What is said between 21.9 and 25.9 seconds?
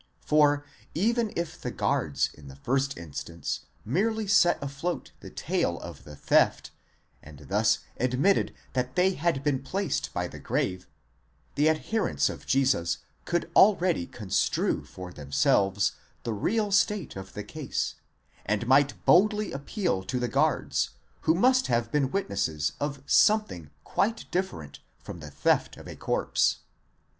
been witnesses of some thing quite different from the theft of